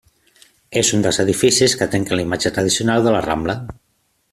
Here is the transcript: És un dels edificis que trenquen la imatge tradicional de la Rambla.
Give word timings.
És 0.81 0.89
un 0.97 1.03
dels 1.07 1.19
edificis 1.23 1.77
que 1.81 1.89
trenquen 1.93 2.21
la 2.21 2.25
imatge 2.27 2.53
tradicional 2.57 3.07
de 3.09 3.15
la 3.17 3.23
Rambla. 3.31 3.57